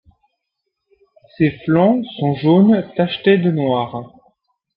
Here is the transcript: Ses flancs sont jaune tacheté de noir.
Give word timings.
Ses 1.37 1.51
flancs 1.63 2.01
sont 2.17 2.33
jaune 2.33 2.91
tacheté 2.97 3.37
de 3.37 3.51
noir. 3.51 4.11